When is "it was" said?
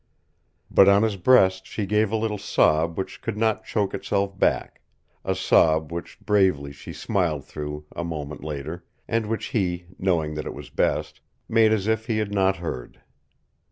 10.47-10.71